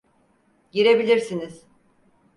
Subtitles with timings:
[0.71, 1.65] Girebilirsiniz.